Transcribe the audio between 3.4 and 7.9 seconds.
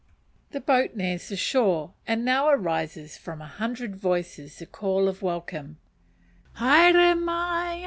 hundred voices the call of welcome, "_Haere mai!